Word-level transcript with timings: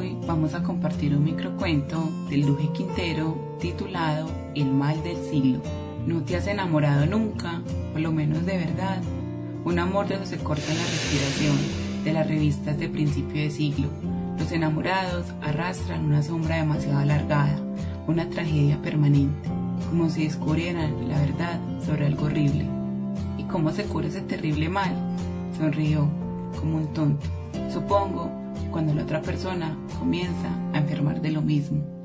Hoy 0.00 0.16
vamos 0.26 0.54
a 0.54 0.62
compartir 0.62 1.14
un 1.14 1.24
microcuento 1.24 2.10
del 2.30 2.46
Luje 2.46 2.70
Quintero 2.72 3.36
titulado 3.60 4.30
El 4.54 4.70
mal 4.70 5.02
del 5.02 5.22
siglo. 5.22 5.60
¿No 6.06 6.22
te 6.22 6.36
has 6.36 6.46
enamorado 6.46 7.04
nunca? 7.04 7.60
Por 7.92 8.00
lo 8.00 8.10
menos 8.10 8.46
de 8.46 8.56
verdad. 8.56 9.02
Un 9.62 9.78
amor 9.78 10.08
de 10.08 10.24
se 10.24 10.38
corta 10.38 10.72
la 10.72 10.84
respiración, 10.84 11.54
de 12.02 12.14
las 12.14 12.26
revistas 12.26 12.78
de 12.78 12.88
principio 12.88 13.42
de 13.42 13.50
siglo. 13.50 13.88
Los 14.38 14.50
enamorados 14.52 15.26
arrastran 15.42 16.06
una 16.06 16.22
sombra 16.22 16.56
demasiado 16.56 17.00
alargada, 17.00 17.60
una 18.06 18.26
tragedia 18.30 18.80
permanente, 18.80 19.50
como 19.90 20.08
si 20.08 20.24
descubrieran 20.24 21.10
la 21.10 21.20
verdad 21.20 21.60
sobre 21.84 22.06
algo 22.06 22.24
horrible. 22.24 22.66
¿Y 23.36 23.42
cómo 23.42 23.70
se 23.70 23.84
cura 23.84 24.08
ese 24.08 24.22
terrible 24.22 24.70
mal? 24.70 24.96
Sonrió, 25.58 26.08
como 26.58 26.78
un 26.78 26.86
tonto. 26.94 27.26
Supongo 27.70 28.39
cuando 28.70 28.94
la 28.94 29.02
otra 29.02 29.20
persona 29.20 29.76
comienza 29.98 30.48
a 30.72 30.78
enfermar 30.78 31.20
de 31.20 31.32
lo 31.32 31.42
mismo. 31.42 31.99